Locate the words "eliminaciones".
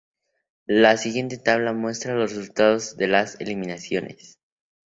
3.39-4.39